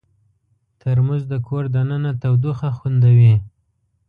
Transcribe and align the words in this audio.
ترموز 0.79 1.23
د 1.31 1.33
کور 1.47 1.63
دننه 1.75 2.11
تودوخه 2.21 2.69
خوندوي. 2.77 3.35